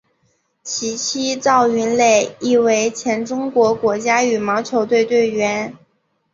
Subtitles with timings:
[0.63, 5.77] 其妻赵芸蕾亦为前中国国家羽毛球队队员。